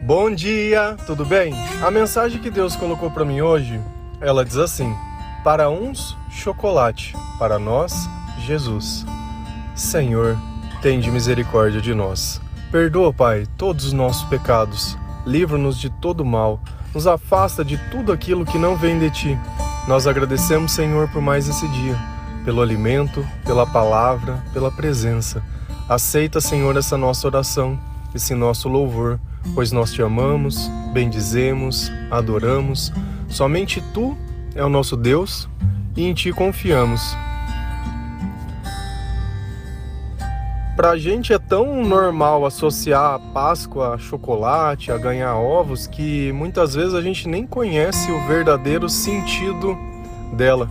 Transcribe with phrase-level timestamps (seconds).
[0.00, 1.52] Bom dia, tudo bem?
[1.82, 3.80] A mensagem que Deus colocou para mim hoje,
[4.20, 4.94] ela diz assim:
[5.42, 8.08] Para uns, chocolate, para nós,
[8.38, 9.04] Jesus.
[9.74, 10.38] Senhor,
[10.80, 12.40] tende misericórdia de nós.
[12.70, 14.96] Perdoa, Pai, todos os nossos pecados.
[15.26, 16.60] Livra-nos de todo mal.
[16.94, 19.38] Nos afasta de tudo aquilo que não vem de ti.
[19.88, 21.98] Nós agradecemos, Senhor, por mais esse dia,
[22.44, 25.42] pelo alimento, pela palavra, pela presença.
[25.88, 27.78] Aceita, Senhor, essa nossa oração,
[28.14, 29.18] esse nosso louvor
[29.54, 32.92] pois nós te amamos, bendizemos, adoramos.
[33.28, 34.16] Somente tu
[34.54, 35.48] é o nosso Deus
[35.96, 37.16] e em ti confiamos.
[40.78, 46.30] Para a gente é tão normal associar a Páscoa a chocolate, a ganhar ovos, que
[46.30, 49.76] muitas vezes a gente nem conhece o verdadeiro sentido
[50.32, 50.70] dela.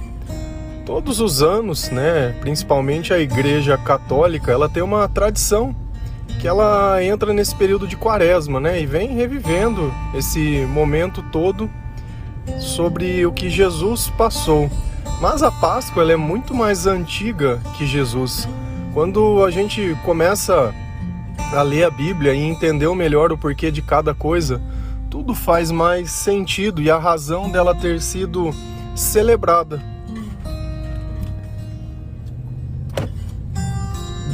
[0.86, 5.76] Todos os anos, né, principalmente a Igreja Católica, ela tem uma tradição
[6.40, 8.82] que ela entra nesse período de quaresma, né?
[8.82, 11.70] E vem revivendo esse momento todo
[12.60, 14.70] sobre o que Jesus passou.
[15.20, 18.48] Mas a Páscoa ela é muito mais antiga que Jesus.
[18.94, 20.74] Quando a gente começa
[21.54, 24.62] a ler a Bíblia e entender melhor o porquê de cada coisa,
[25.10, 28.54] tudo faz mais sentido e a razão dela ter sido
[28.96, 29.97] celebrada.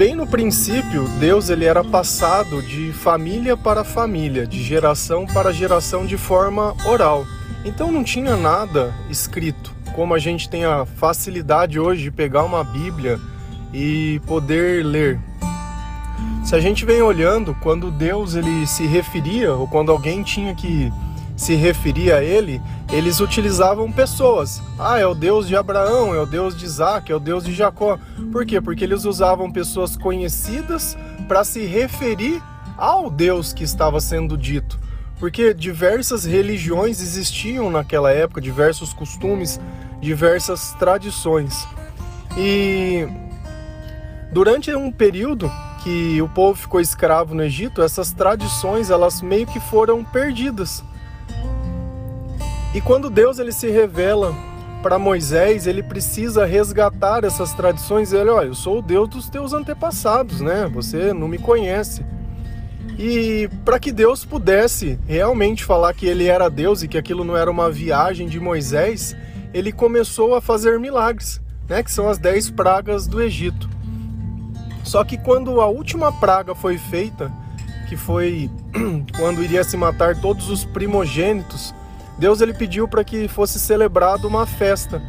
[0.04, 6.06] Bem no princípio, Deus ele era passado de família para família, de geração para geração
[6.06, 7.26] de forma oral.
[7.64, 12.66] Então não tinha nada escrito, como a gente tem a facilidade hoje de pegar uma
[12.66, 13.18] Bíblia
[13.74, 15.18] e poder ler.
[16.44, 20.92] Se a gente vem olhando, quando Deus ele se referia ou quando alguém tinha que
[21.36, 24.62] se referir a ele, eles utilizavam pessoas.
[24.78, 27.54] Ah, é o Deus de Abraão, é o Deus de Isaac, é o Deus de
[27.54, 27.98] Jacó.
[28.32, 28.62] Por quê?
[28.62, 32.42] Porque eles usavam pessoas conhecidas para se referir
[32.78, 34.80] ao Deus que estava sendo dito.
[35.20, 39.60] Porque diversas religiões existiam naquela época, diversos costumes,
[40.02, 41.66] diversas tradições.
[42.38, 43.08] E
[44.32, 45.52] durante um período
[45.84, 50.84] que o povo ficou escravo no Egito, essas tradições elas meio que foram perdidas.
[52.74, 54.34] E quando Deus ele se revela
[54.82, 58.12] para Moisés, ele precisa resgatar essas tradições.
[58.12, 60.70] Ele, olha, eu sou o Deus dos teus antepassados, né?
[60.74, 62.04] Você não me conhece.
[62.98, 67.38] E para que Deus pudesse realmente falar que ele era Deus e que aquilo não
[67.38, 69.16] era uma viagem de Moisés,
[69.54, 71.84] ele começou a fazer milagres, né?
[71.84, 73.70] Que são as dez pragas do Egito.
[74.84, 77.32] Só que quando a última praga foi feita,
[77.88, 78.50] que foi
[79.18, 81.74] quando iria se matar todos os primogênitos,
[82.18, 85.02] Deus ele pediu para que fosse celebrado uma festa.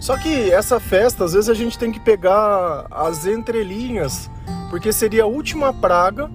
[0.00, 4.28] Só que essa festa, às vezes a gente tem que pegar as entrelinhas,
[4.68, 6.28] porque seria a última praga,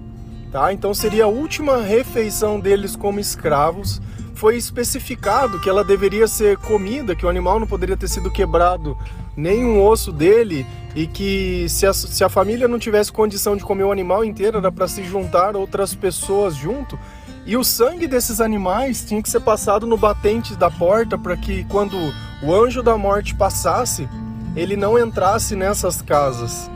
[0.50, 0.72] tá?
[0.72, 4.00] Então seria a última refeição deles como escravos.
[4.34, 8.96] Foi especificado que ela deveria ser comida, que o animal não poderia ter sido quebrado
[9.36, 13.84] nenhum osso dele e que se a, se a família não tivesse condição de comer
[13.84, 16.98] o animal inteiro, era para se juntar outras pessoas junto
[17.48, 21.64] e o sangue desses animais tinha que ser passado no batente da porta para que
[21.64, 21.96] quando
[22.42, 24.06] o anjo da morte passasse,
[24.54, 26.70] ele não entrasse nessas casas.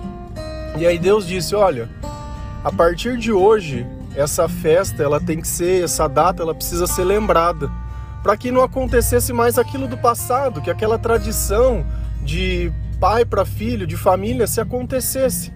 [0.79, 1.91] E aí Deus disse: "Olha,
[2.65, 7.05] a partir de hoje, essa festa, ela tem que ser, essa data, ela precisa ser
[7.05, 7.71] lembrada,
[8.23, 11.85] para que não acontecesse mais aquilo do passado, que aquela tradição
[12.23, 15.53] de pai para filho, de família se acontecesse.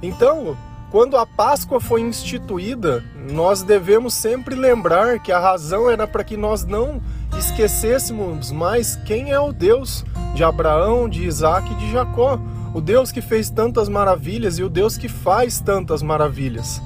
[0.00, 0.56] Então,
[0.92, 6.36] quando a Páscoa foi instituída, nós devemos sempre lembrar que a razão era para que
[6.36, 7.00] nós não
[7.38, 10.04] esquecêssemos mais quem é o Deus
[10.34, 12.38] de Abraão, de Isaac e de Jacó.
[12.74, 16.82] O Deus que fez tantas maravilhas e o Deus que faz tantas maravilhas.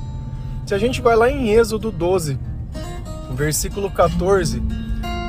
[0.64, 2.38] Se a gente vai lá em Êxodo 12,
[3.32, 4.62] versículo 14,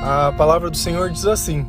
[0.04, 1.66] a palavra do Senhor diz assim: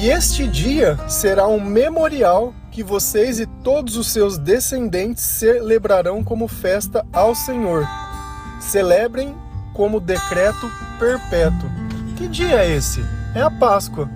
[0.00, 6.46] E este dia será um memorial que vocês e todos os seus descendentes celebrarão como
[6.46, 7.84] festa ao Senhor.
[8.60, 9.34] Celebrem
[9.74, 11.68] como decreto perpétuo.
[12.16, 13.04] Que dia é esse?
[13.34, 14.08] É a Páscoa.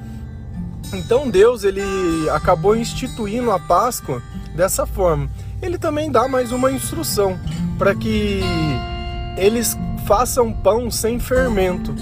[0.93, 1.83] Então Deus ele
[2.31, 4.23] acabou instituindo a Páscoa
[4.55, 5.29] dessa forma.
[5.61, 7.37] Ele também dá mais uma instrução
[7.77, 8.43] para que
[9.37, 9.77] eles
[10.07, 11.93] façam pão sem fermento.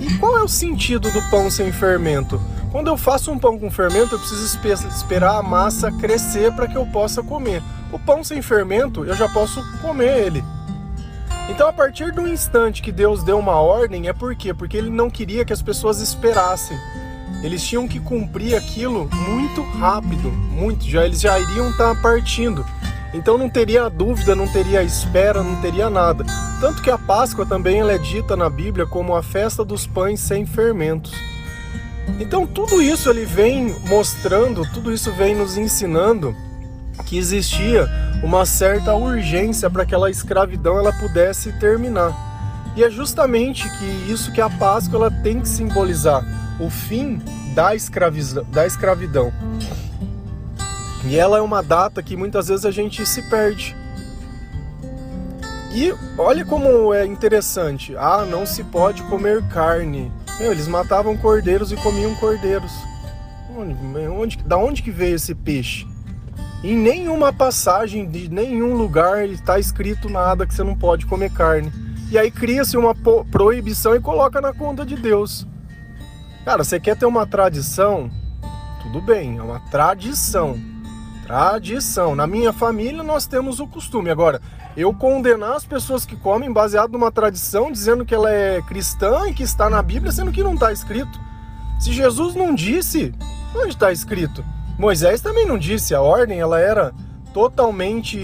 [0.00, 2.40] E qual é o sentido do pão sem fermento?
[2.70, 4.44] Quando eu faço um pão com fermento, eu preciso
[4.88, 7.62] esperar a massa crescer para que eu possa comer.
[7.92, 10.44] O pão sem fermento, eu já posso comer ele.
[11.48, 14.54] Então, a partir do instante que Deus deu uma ordem, é por quê?
[14.54, 16.78] Porque ele não queria que as pessoas esperassem.
[17.42, 22.64] Eles tinham que cumprir aquilo muito rápido, muito, já eles já iriam estar tá partindo.
[23.12, 26.24] Então não teria dúvida, não teria espera, não teria nada.
[26.60, 30.46] Tanto que a Páscoa também é dita na Bíblia como a festa dos pães sem
[30.46, 31.12] fermentos.
[32.18, 36.34] Então tudo isso ele vem mostrando, tudo isso vem nos ensinando
[37.06, 37.88] que existia
[38.22, 42.14] uma certa urgência para que aquela escravidão ela pudesse terminar.
[42.76, 46.24] E é justamente que isso que a Páscoa ela tem que simbolizar,
[46.60, 47.20] o fim
[47.54, 47.70] da,
[48.50, 49.32] da escravidão.
[51.04, 53.76] E ela é uma data que muitas vezes a gente se perde.
[55.72, 57.96] E olha como é interessante.
[57.96, 60.12] Ah, não se pode comer carne.
[60.40, 62.72] Meu, eles matavam cordeiros e comiam cordeiros.
[63.54, 63.74] Onde,
[64.08, 65.86] onde, da onde que veio esse peixe?
[66.64, 71.70] Em nenhuma passagem de nenhum lugar está escrito nada que você não pode comer carne.
[72.10, 72.94] E aí cria-se uma
[73.30, 75.46] proibição e coloca na conta de Deus.
[76.42, 78.10] Cara, você quer ter uma tradição?
[78.82, 80.58] Tudo bem, é uma tradição.
[81.26, 82.14] Tradição.
[82.14, 84.08] Na minha família nós temos o costume.
[84.08, 84.40] Agora,
[84.76, 89.34] eu condenar as pessoas que comem baseado numa tradição, dizendo que ela é cristã e
[89.34, 91.20] que está na Bíblia, sendo que não está escrito.
[91.78, 93.14] Se Jesus não disse,
[93.54, 94.44] onde está escrito?
[94.78, 96.94] Moisés também não disse, a ordem ela era
[97.32, 98.18] totalmente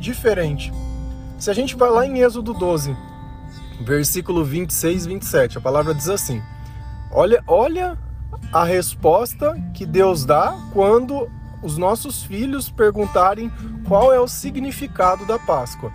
[0.00, 0.72] diferente.
[1.38, 2.96] Se a gente vai lá em Êxodo 12,
[3.80, 6.42] versículo 26 e 27, a palavra diz assim:
[7.10, 7.98] Olha, olha
[8.52, 11.28] a resposta que Deus dá quando
[11.66, 13.50] os nossos filhos perguntarem
[13.88, 15.92] qual é o significado da Páscoa.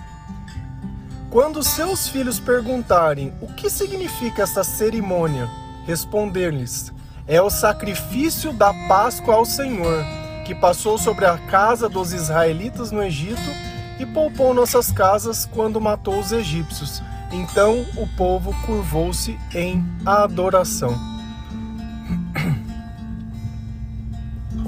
[1.30, 5.50] Quando seus filhos perguntarem o que significa essa cerimônia,
[5.86, 6.92] responder-lhes:
[7.26, 10.04] é o sacrifício da Páscoa ao Senhor,
[10.46, 13.50] que passou sobre a casa dos israelitas no Egito
[13.98, 17.02] e poupou nossas casas quando matou os egípcios.
[17.32, 21.21] Então o povo curvou-se em adoração.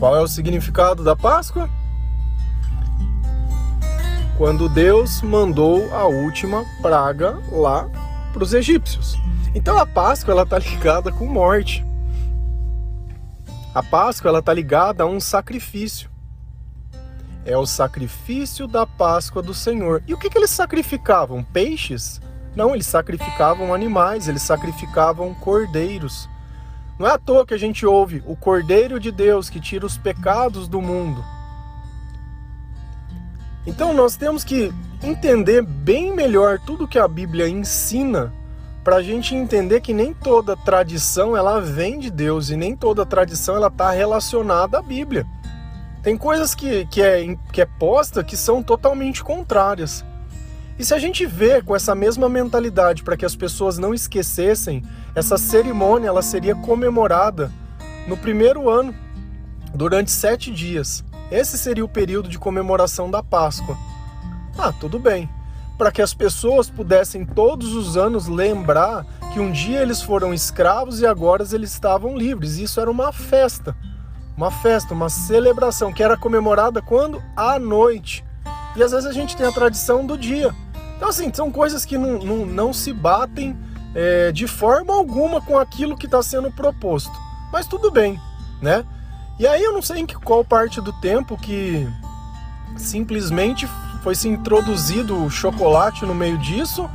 [0.03, 1.69] Qual é o significado da Páscoa?
[4.37, 7.89] Quando Deus mandou a última praga lá
[8.33, 9.17] para os egípcios.
[9.55, 11.85] Então a Páscoa ela está ligada com morte.
[13.73, 16.09] A Páscoa ela está ligada a um sacrifício.
[17.45, 20.03] É o sacrifício da Páscoa do Senhor.
[20.05, 21.45] E o que, que eles sacrificavam?
[21.45, 22.19] Peixes?
[22.53, 26.27] Não, eles sacrificavam animais, eles sacrificavam cordeiros.
[27.03, 29.97] Não é à toa que a gente ouve o Cordeiro de Deus que tira os
[29.97, 31.21] pecados do mundo.
[33.67, 34.73] Então nós temos que
[35.03, 38.33] entender bem melhor tudo que a Bíblia ensina
[38.85, 43.05] para a gente entender que nem toda tradição ela vem de Deus e nem toda
[43.05, 45.27] tradição ela está relacionada à Bíblia.
[46.01, 50.05] Tem coisas que, que, é, que é posta que são totalmente contrárias.
[50.77, 54.83] E se a gente vê com essa mesma mentalidade para que as pessoas não esquecessem,
[55.13, 57.51] essa cerimônia ela seria comemorada
[58.07, 58.93] no primeiro ano,
[59.73, 61.03] durante sete dias.
[61.31, 63.77] Esse seria o período de comemoração da Páscoa.
[64.57, 65.29] Ah, tudo bem.
[65.77, 71.01] Para que as pessoas pudessem todos os anos lembrar que um dia eles foram escravos
[71.01, 72.57] e agora eles estavam livres.
[72.57, 73.75] Isso era uma festa.
[74.37, 77.21] Uma festa, uma celebração que era comemorada quando?
[77.35, 78.23] À noite.
[78.75, 80.53] E às vezes a gente tem a tradição do dia.
[80.97, 83.57] Então, assim, são coisas que não, não, não se batem
[83.93, 87.11] é, de forma alguma com aquilo que está sendo proposto.
[87.51, 88.19] Mas tudo bem,
[88.61, 88.85] né?
[89.39, 91.87] E aí eu não sei em qual parte do tempo que
[92.77, 93.67] simplesmente
[94.01, 96.89] foi se introduzido o chocolate no meio disso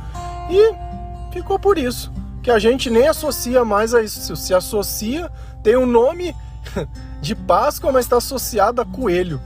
[0.49, 0.73] e
[1.31, 2.11] ficou por isso.
[2.41, 4.35] Que a gente nem associa mais a isso.
[4.35, 5.29] Se associa,
[5.63, 6.35] tem o um nome
[7.21, 9.41] de Páscoa, mas está associado a coelho.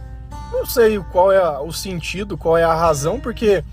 [0.53, 3.63] Não sei qual é o sentido, qual é a razão, porque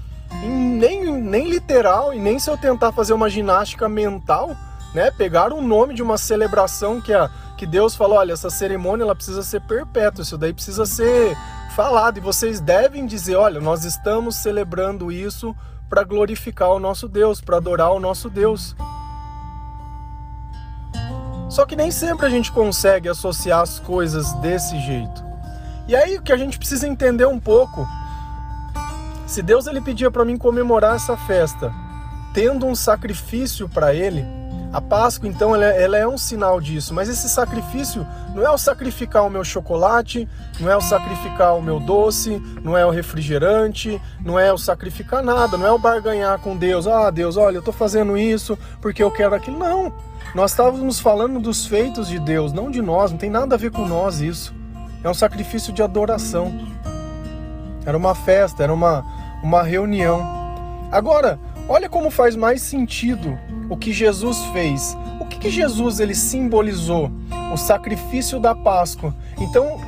[0.43, 4.57] nem, nem literal e nem se eu tentar fazer uma ginástica mental,
[4.95, 5.11] né?
[5.11, 9.15] Pegar o nome de uma celebração que, a, que Deus falou, olha, essa cerimônia ela
[9.15, 11.37] precisa ser perpétua, isso daí precisa ser
[11.77, 15.55] falado e vocês devem dizer, olha, nós estamos celebrando isso
[15.89, 18.75] para glorificar o nosso Deus, para adorar o nosso Deus.
[21.51, 25.30] Só que nem sempre a gente consegue associar as coisas desse jeito.
[25.89, 27.87] E aí o que a gente precisa entender um pouco
[29.27, 31.73] se Deus ele pedia para mim comemorar essa festa,
[32.35, 34.27] tendo um sacrifício para ele,
[34.73, 38.59] a Páscoa então ela, ela, é um sinal disso, mas esse sacrifício não é o
[38.59, 44.01] sacrificar o meu chocolate, não é o sacrificar o meu doce, não é o refrigerante,
[44.21, 46.87] não é o sacrificar nada, não é o barganhar com Deus.
[46.87, 49.59] Ah, Deus, olha, eu estou fazendo isso porque eu quero aquilo.
[49.59, 49.93] Não.
[50.35, 53.73] Nós estávamos falando dos feitos de Deus, não de nós, não tem nada a ver
[53.73, 54.60] com nós isso.
[55.03, 56.53] É um sacrifício de adoração.
[57.87, 59.05] Era uma festa, era uma,
[59.43, 60.23] uma reunião.
[60.93, 61.39] Agora,
[61.69, 63.39] olha como faz mais sentido
[63.71, 64.97] o que Jesus fez.
[65.21, 67.11] O que, que Jesus ele simbolizou?
[67.53, 69.15] O sacrifício da Páscoa.
[69.39, 69.81] Então,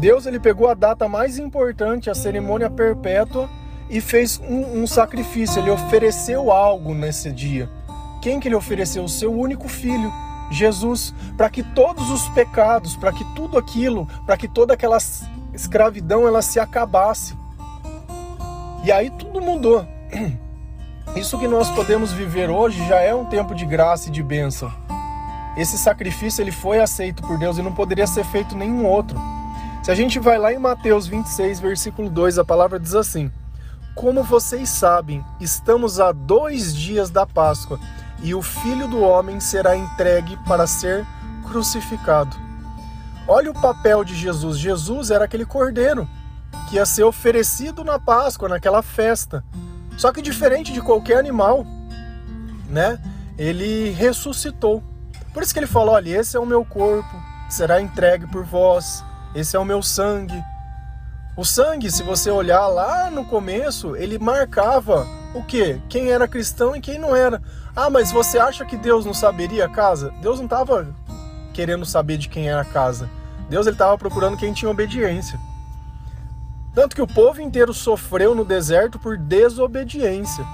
[0.00, 3.48] Deus ele pegou a data mais importante, a cerimônia perpétua,
[3.88, 5.60] e fez um, um sacrifício.
[5.60, 7.70] Ele ofereceu algo nesse dia.
[8.20, 9.02] Quem que ele ofereceu?
[9.04, 10.12] O seu único filho,
[10.52, 14.98] Jesus, para que todos os pecados, para que tudo aquilo, para que toda aquela
[15.54, 17.36] escravidão ela se acabasse.
[18.84, 19.86] E aí tudo mudou.
[21.16, 24.72] Isso que nós podemos viver hoje já é um tempo de graça e de bênção.
[25.56, 29.18] Esse sacrifício ele foi aceito por Deus e não poderia ser feito nenhum outro.
[29.82, 33.30] Se a gente vai lá em Mateus 26, versículo 2, a palavra diz assim:
[33.94, 37.78] Como vocês sabem, estamos a dois dias da Páscoa
[38.22, 41.04] e o filho do homem será entregue para ser
[41.46, 42.36] crucificado.
[43.26, 44.58] Olha o papel de Jesus.
[44.58, 46.08] Jesus era aquele cordeiro
[46.68, 49.44] que ia ser oferecido na Páscoa, naquela festa.
[49.96, 51.66] Só que diferente de qualquer animal,
[52.68, 52.98] né?
[53.36, 54.82] Ele ressuscitou.
[55.32, 57.10] Por isso que ele falou: olha, esse é o meu corpo,
[57.46, 59.04] que será entregue por vós.
[59.34, 60.42] Esse é o meu sangue.
[61.36, 65.80] O sangue, se você olhar lá no começo, ele marcava o quê?
[65.88, 67.42] Quem era cristão e quem não era.
[67.74, 70.12] Ah, mas você acha que Deus não saberia a casa?
[70.20, 70.94] Deus não estava
[71.54, 73.08] querendo saber de quem era a casa.
[73.48, 75.38] Deus ele estava procurando quem tinha obediência.
[76.74, 80.44] Tanto que o povo inteiro sofreu no deserto por desobediência.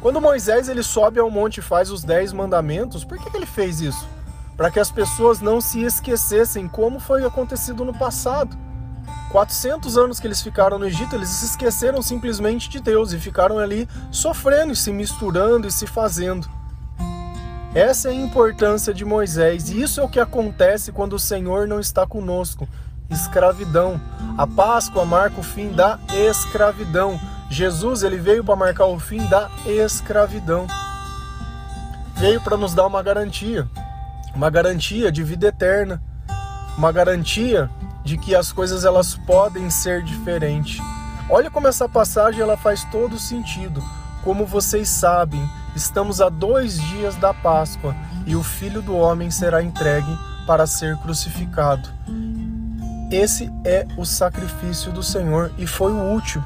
[0.00, 3.46] Quando Moisés ele sobe ao monte e faz os dez mandamentos, por que, que ele
[3.46, 4.06] fez isso?
[4.56, 8.56] Para que as pessoas não se esquecessem como foi acontecido no passado.
[9.30, 13.58] 400 anos que eles ficaram no Egito, eles se esqueceram simplesmente de Deus e ficaram
[13.58, 16.48] ali sofrendo e se misturando e se fazendo.
[17.74, 21.68] Essa é a importância de Moisés, e isso é o que acontece quando o Senhor
[21.68, 22.66] não está conosco.
[23.10, 24.00] Escravidão.
[24.36, 27.20] A Páscoa marca o fim da escravidão.
[27.50, 30.66] Jesus ele veio para marcar o fim da escravidão.
[32.16, 33.68] Veio para nos dar uma garantia,
[34.34, 36.02] uma garantia de vida eterna,
[36.76, 37.70] uma garantia
[38.08, 40.80] de que as coisas elas podem ser diferentes.
[41.28, 43.84] Olha como essa passagem ela faz todo sentido.
[44.24, 45.46] Como vocês sabem,
[45.76, 47.94] estamos a dois dias da Páscoa
[48.26, 51.86] e o Filho do Homem será entregue para ser crucificado.
[53.10, 56.44] Esse é o sacrifício do Senhor e foi o último.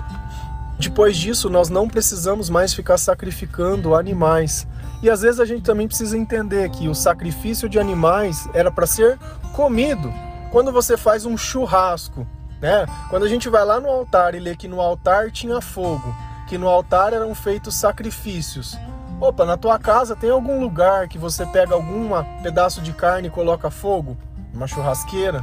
[0.80, 4.66] Depois disso, nós não precisamos mais ficar sacrificando animais.
[5.00, 8.86] E às vezes a gente também precisa entender que o sacrifício de animais era para
[8.86, 9.16] ser
[9.52, 10.12] comido
[10.52, 12.26] quando você faz um churrasco,
[12.60, 12.86] né?
[13.08, 16.14] Quando a gente vai lá no altar e lê que no altar tinha fogo,
[16.46, 18.76] que no altar eram feitos sacrifícios.
[19.18, 22.10] Opa, na tua casa tem algum lugar que você pega algum
[22.42, 24.16] pedaço de carne e coloca fogo?
[24.52, 25.42] Uma churrasqueira?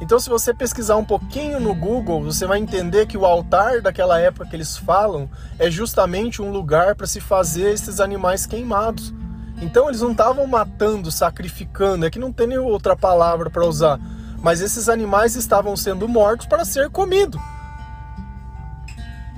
[0.00, 4.20] Então, se você pesquisar um pouquinho no Google, você vai entender que o altar daquela
[4.20, 5.28] época que eles falam
[5.58, 9.12] é justamente um lugar para se fazer esses animais queimados.
[9.60, 13.98] Então, eles não estavam matando, sacrificando, é que não tem nenhuma outra palavra para usar
[14.42, 17.40] mas esses animais estavam sendo mortos para ser comido.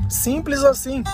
[0.09, 1.05] Simples assim.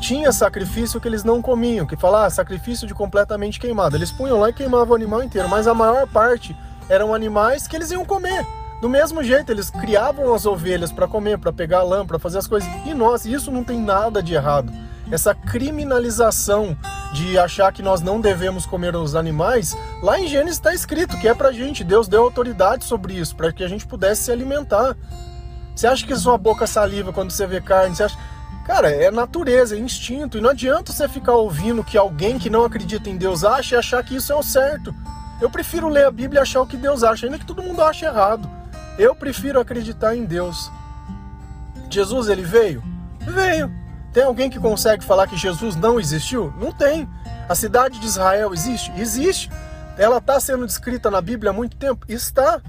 [0.00, 3.96] Tinha sacrifício que eles não comiam, que falar ah, sacrifício de completamente queimado.
[3.96, 6.54] Eles punham lá e queimavam o animal inteiro, mas a maior parte
[6.88, 8.46] eram animais que eles iam comer.
[8.82, 12.46] Do mesmo jeito, eles criavam as ovelhas para comer, para pegar lã, para fazer as
[12.46, 12.68] coisas.
[12.84, 14.70] E nossa, isso não tem nada de errado.
[15.10, 16.76] Essa criminalização
[17.14, 21.28] de achar que nós não devemos comer os animais, lá em Gênesis está escrito que
[21.28, 24.96] é pra gente, Deus deu autoridade sobre isso, para que a gente pudesse se alimentar.
[25.76, 27.94] Você acha que sua boca saliva quando você vê carne?
[27.94, 28.18] Você acha...
[28.66, 32.64] Cara, é natureza, é instinto, e não adianta você ficar ouvindo que alguém que não
[32.64, 34.92] acredita em Deus acha e achar que isso é o certo.
[35.40, 37.80] Eu prefiro ler a Bíblia e achar o que Deus acha, ainda que todo mundo
[37.80, 38.50] ache errado.
[38.98, 40.68] Eu prefiro acreditar em Deus.
[41.88, 42.82] Jesus, ele veio?
[43.20, 43.83] Veio.
[44.14, 46.54] Tem alguém que consegue falar que Jesus não existiu?
[46.56, 47.08] Não tem.
[47.48, 48.92] A cidade de Israel existe?
[48.96, 49.50] Existe.
[49.98, 52.06] Ela está sendo descrita na Bíblia há muito tempo?
[52.08, 52.62] Está.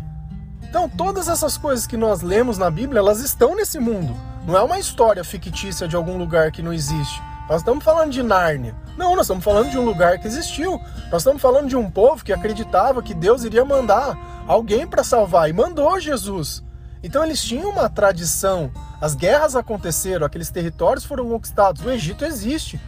[0.64, 4.16] Então, todas essas coisas que nós lemos na Bíblia, elas estão nesse mundo.
[4.48, 7.22] Não é uma história fictícia de algum lugar que não existe.
[7.48, 8.76] Nós estamos falando de Nárnia.
[8.98, 10.82] Não, nós estamos falando de um lugar que existiu.
[11.12, 15.48] Nós estamos falando de um povo que acreditava que Deus iria mandar alguém para salvar
[15.48, 16.64] e mandou Jesus.
[17.04, 18.72] Então eles tinham uma tradição.
[19.00, 21.84] As guerras aconteceram, aqueles territórios foram conquistados.
[21.84, 22.80] O Egito existe,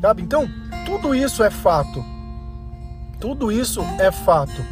[0.00, 0.22] sabe?
[0.22, 0.48] Então
[0.86, 2.04] tudo isso é fato.
[3.20, 4.64] Tudo isso é fato.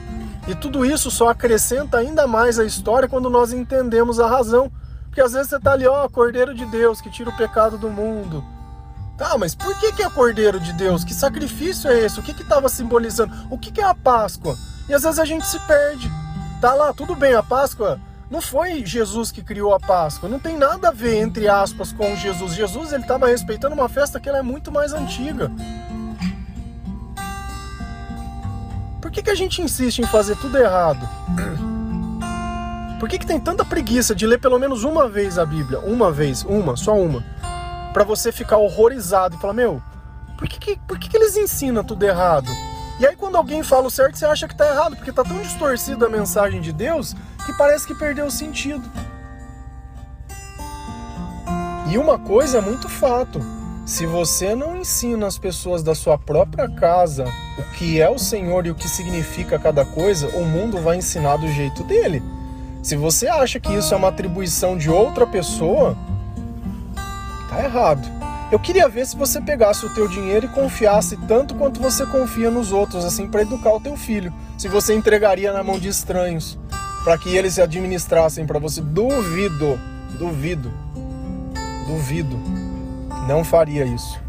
[0.46, 4.72] E tudo isso só acrescenta ainda mais a história quando nós entendemos a razão.
[5.04, 7.90] Porque às vezes você tá ali, ó, Cordeiro de Deus que tira o pecado do
[7.90, 8.42] mundo.
[9.18, 11.04] Tá, mas por que, que é Cordeiro de Deus?
[11.04, 12.20] Que sacrifício é esse?
[12.20, 13.34] O que estava simbolizando?
[13.50, 14.56] O que, que é a Páscoa?
[14.88, 16.10] E às vezes a gente se perde.
[16.60, 20.56] Tá lá, tudo bem, a Páscoa não foi Jesus que criou a Páscoa, não tem
[20.56, 22.54] nada a ver, entre aspas, com Jesus.
[22.54, 25.50] Jesus ele estava respeitando uma festa que ela é muito mais antiga.
[29.00, 31.08] Por que, que a gente insiste em fazer tudo errado?
[33.00, 35.78] Por que, que tem tanta preguiça de ler pelo menos uma vez a Bíblia?
[35.80, 37.24] Uma vez, uma, só uma.
[37.94, 39.82] para você ficar horrorizado e falar, meu,
[40.36, 42.50] por que, que, por que, que eles ensinam tudo errado?
[43.00, 45.40] E aí quando alguém fala o certo, você acha que tá errado, porque tá tão
[45.40, 47.14] distorcida a mensagem de Deus
[47.48, 48.82] que parece que perdeu o sentido.
[51.90, 53.40] E uma coisa é muito fato.
[53.86, 57.24] Se você não ensina as pessoas da sua própria casa
[57.58, 61.38] o que é o Senhor e o que significa cada coisa, o mundo vai ensinar
[61.38, 62.22] do jeito dele.
[62.82, 65.96] Se você acha que isso é uma atribuição de outra pessoa,
[67.48, 68.06] tá errado.
[68.52, 72.50] Eu queria ver se você pegasse o teu dinheiro e confiasse tanto quanto você confia
[72.50, 74.32] nos outros, assim, para educar o teu filho.
[74.58, 76.58] Se você entregaria na mão de estranhos,
[77.08, 78.82] para que eles se administrassem para você.
[78.82, 79.80] Duvido,
[80.18, 80.70] duvido,
[81.86, 82.38] duvido.
[83.26, 84.20] Não faria isso.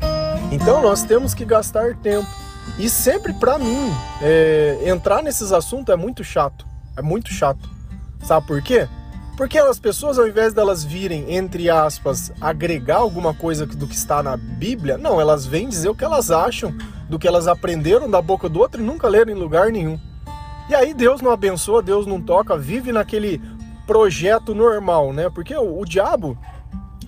[0.50, 2.26] Então nós temos que gastar tempo.
[2.78, 6.66] E sempre para mim, é, entrar nesses assuntos é muito chato.
[6.96, 7.70] É muito chato.
[8.24, 8.88] Sabe por quê?
[9.36, 14.24] Porque as pessoas, ao invés delas virem, entre aspas, agregar alguma coisa do que está
[14.24, 16.74] na Bíblia, não, elas vêm dizer o que elas acham
[17.10, 20.00] do que elas aprenderam da boca do outro e nunca leram em lugar nenhum.
[20.70, 23.42] E aí Deus não abençoa, Deus não toca, vive naquele
[23.88, 25.28] projeto normal, né?
[25.28, 26.38] Porque o, o diabo,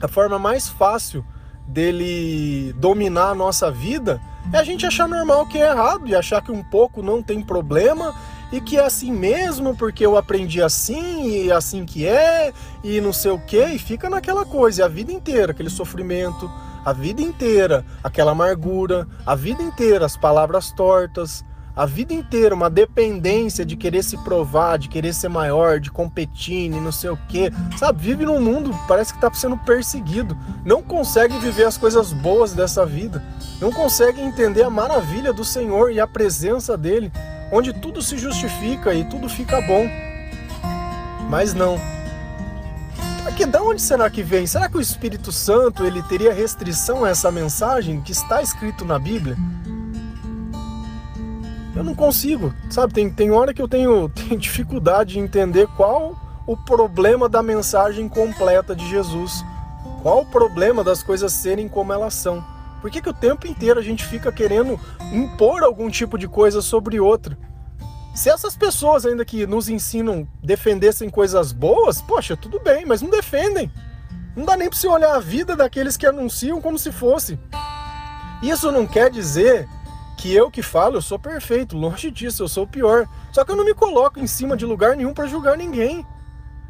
[0.02, 1.24] a forma mais fácil
[1.68, 4.20] dele dominar a nossa vida
[4.52, 7.40] é a gente achar normal que é errado e achar que um pouco não tem
[7.42, 8.16] problema
[8.52, 12.52] e que é assim mesmo, porque eu aprendi assim e é assim que é,
[12.84, 16.52] e não sei o que, e fica naquela coisa, a vida inteira, aquele sofrimento,
[16.84, 21.46] a vida inteira, aquela amargura, a vida inteira, as palavras tortas,
[21.82, 26.70] a vida inteira uma dependência de querer se provar, de querer ser maior, de competir,
[26.70, 28.04] não sei o que, sabe?
[28.04, 32.86] Vive num mundo, parece que está sendo perseguido, não consegue viver as coisas boas dessa
[32.86, 33.24] vida,
[33.60, 37.12] não consegue entender a maravilha do Senhor e a presença dele
[37.52, 39.90] onde tudo se justifica e tudo fica bom.
[41.32, 41.82] Mas não.
[43.26, 44.46] Aqui, da onde será que vem?
[44.46, 49.00] Será que o Espírito Santo ele teria restrição a essa mensagem que está escrito na
[49.00, 49.36] Bíblia?
[51.76, 52.94] Eu não consigo, sabe?
[52.94, 56.16] Tem, tem hora que eu tenho, tenho dificuldade de entender qual
[56.46, 59.44] o problema da mensagem completa de Jesus.
[60.02, 62.44] Qual o problema das coisas serem como elas são?
[62.82, 64.80] Por que, que o tempo inteiro a gente fica querendo
[65.14, 67.38] impor algum tipo de coisa sobre outra?
[68.14, 73.10] Se essas pessoas ainda que nos ensinam defendessem coisas boas, poxa, tudo bem, mas não
[73.10, 73.72] defendem.
[74.36, 77.40] Não dá nem para você olhar a vida daqueles que anunciam como se fosse.
[78.42, 79.68] Isso não quer dizer
[80.22, 83.08] que eu que falo, eu sou perfeito, longe disso, eu sou o pior.
[83.32, 86.06] Só que eu não me coloco em cima de lugar nenhum para julgar ninguém.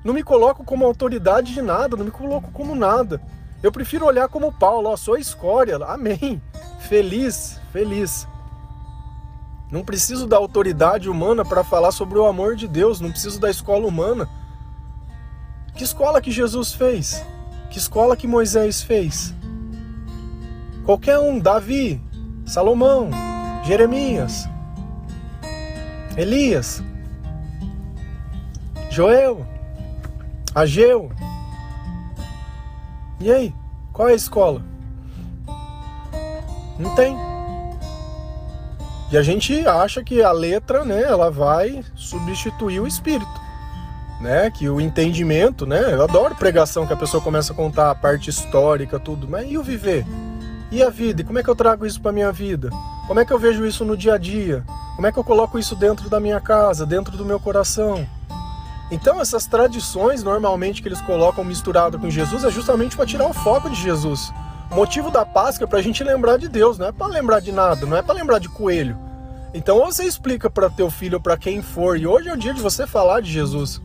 [0.05, 3.21] Não me coloco como autoridade de nada, não me coloco como nada.
[3.61, 6.41] Eu prefiro olhar como Paulo, ó, sou escória, amém.
[6.79, 8.25] Feliz, feliz.
[9.69, 13.49] Não preciso da autoridade humana para falar sobre o amor de Deus, não preciso da
[13.49, 14.29] escola humana.
[15.75, 17.21] Que escola que Jesus fez?
[17.69, 19.33] Que escola que Moisés fez?
[20.85, 22.01] Qualquer um, Davi,
[22.45, 23.11] Salomão,
[23.63, 24.49] Jeremias,
[26.17, 26.83] Elias,
[28.89, 29.45] Joel,
[30.53, 31.11] Ageu,
[33.21, 33.53] e aí,
[33.93, 34.63] qual é a escola?
[36.79, 37.15] Não tem.
[39.11, 43.29] E a gente acha que a letra, né, ela vai substituir o espírito,
[44.19, 44.49] né?
[44.49, 45.93] Que o entendimento, né?
[45.93, 49.55] Eu adoro pregação que a pessoa começa a contar a parte histórica, tudo, mas e
[49.55, 50.03] o viver?
[50.71, 51.21] E a vida?
[51.21, 52.71] E como é que eu trago isso para minha vida?
[53.11, 54.63] Como é que eu vejo isso no dia a dia?
[54.95, 58.07] Como é que eu coloco isso dentro da minha casa, dentro do meu coração?
[58.89, 63.33] Então essas tradições normalmente que eles colocam misturado com Jesus é justamente para tirar o
[63.33, 64.31] foco de Jesus.
[64.71, 67.41] O motivo da Páscoa é para a gente lembrar de Deus, não é para lembrar
[67.41, 68.97] de nada, não é para lembrar de coelho.
[69.53, 72.37] Então ou você explica para teu filho ou para quem for, e hoje é o
[72.37, 73.81] dia de você falar de Jesus.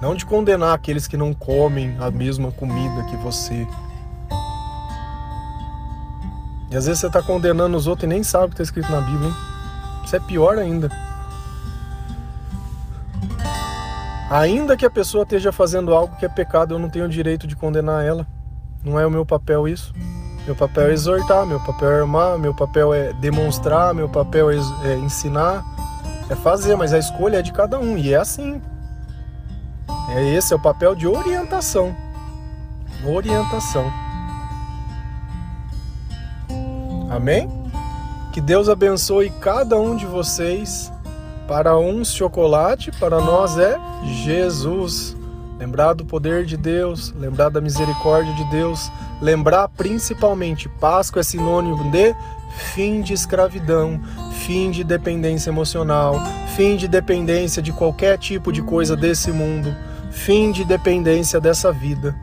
[0.00, 3.66] Não de condenar aqueles que não comem a mesma comida que você.
[6.74, 8.90] E às vezes você está condenando os outros e nem sabe o que está escrito
[8.90, 9.34] na Bíblia, hein?
[10.04, 10.90] Isso é pior ainda.
[14.28, 17.46] Ainda que a pessoa esteja fazendo algo que é pecado, eu não tenho o direito
[17.46, 18.26] de condenar ela.
[18.82, 19.94] Não é o meu papel isso.
[20.46, 24.56] Meu papel é exortar, meu papel é armar, meu papel é demonstrar, meu papel é,
[24.82, 25.64] é ensinar,
[26.28, 28.60] é fazer, mas a escolha é de cada um e é assim.
[30.08, 31.94] É esse é o papel de orientação.
[33.06, 34.03] Orientação.
[37.14, 37.48] Amém?
[38.32, 40.92] Que Deus abençoe cada um de vocês
[41.46, 43.78] para uns, chocolate, para nós é
[44.24, 45.16] Jesus.
[45.56, 48.90] Lembrar do poder de Deus, lembrar da misericórdia de Deus,
[49.22, 52.14] lembrar principalmente Páscoa é sinônimo de
[52.74, 54.00] fim de escravidão,
[54.44, 56.16] fim de dependência emocional,
[56.56, 59.72] fim de dependência de qualquer tipo de coisa desse mundo,
[60.10, 62.14] fim de dependência dessa vida.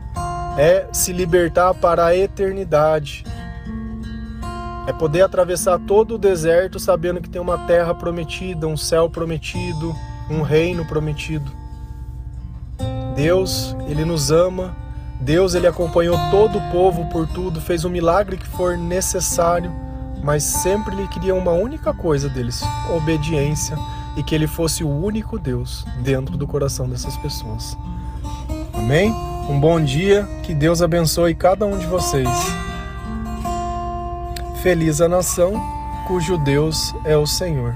[0.58, 3.24] É se libertar para a eternidade.
[4.86, 9.94] É poder atravessar todo o deserto sabendo que tem uma terra prometida, um céu prometido,
[10.30, 11.50] um reino prometido.
[13.14, 14.76] Deus, ele nos ama.
[15.20, 19.72] Deus, ele acompanhou todo o povo por tudo, fez o milagre que for necessário
[20.22, 22.62] mas sempre ele queria uma única coisa deles:
[22.94, 23.76] obediência
[24.16, 27.76] e que ele fosse o único Deus dentro do coração dessas pessoas.
[28.72, 29.10] Amém?
[29.48, 32.28] Um bom dia, que Deus abençoe cada um de vocês.
[34.62, 35.60] Feliz a nação
[36.06, 37.74] cujo Deus é o Senhor.